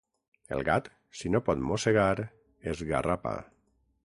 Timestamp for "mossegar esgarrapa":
1.67-3.37